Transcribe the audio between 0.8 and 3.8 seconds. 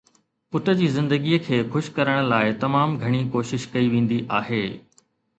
زندگيءَ کي خوش ڪرڻ لاءِ تمام گهڻي ڪوشش